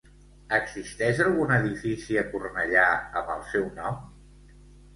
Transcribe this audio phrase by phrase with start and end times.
[0.57, 2.89] Existeix algun edifici a Cornellà
[3.21, 4.05] amb el seu nom?